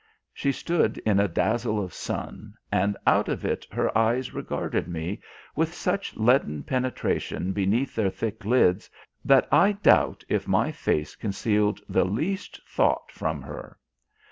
She 0.33 0.51
stood 0.51 0.97
in 1.05 1.19
a 1.19 1.27
dazzle 1.27 1.79
of 1.79 1.93
sun, 1.93 2.55
and 2.71 2.97
out 3.05 3.29
of 3.29 3.45
it 3.45 3.67
her 3.71 3.95
eyes 3.95 4.33
regarded 4.33 4.87
me 4.87 5.21
with 5.55 5.75
such 5.75 6.17
leaden 6.17 6.63
penetration 6.63 7.51
beneath 7.53 7.93
their 7.93 8.09
thick 8.09 8.43
lids 8.43 8.89
that 9.23 9.47
I 9.51 9.73
doubt 9.73 10.23
if 10.27 10.47
my 10.47 10.71
face 10.71 11.15
concealed 11.15 11.81
the 11.87 12.03
least 12.03 12.59
thought 12.67 13.11
from 13.11 13.43
her. 13.43 13.77